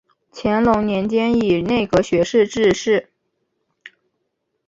[0.33, 3.11] 乾隆年间以内阁学士致仕。